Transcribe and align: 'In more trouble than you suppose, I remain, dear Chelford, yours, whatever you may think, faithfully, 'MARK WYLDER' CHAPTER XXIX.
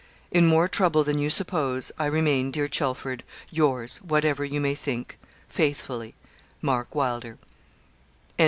'In 0.31 0.47
more 0.47 0.67
trouble 0.67 1.03
than 1.03 1.19
you 1.19 1.29
suppose, 1.29 1.91
I 1.99 2.07
remain, 2.07 2.49
dear 2.49 2.67
Chelford, 2.67 3.21
yours, 3.51 3.97
whatever 3.97 4.43
you 4.43 4.59
may 4.59 4.73
think, 4.73 5.19
faithfully, 5.47 6.15
'MARK 6.59 6.95
WYLDER' 6.95 7.33
CHAPTER 7.33 7.37
XXIX. 7.37 8.39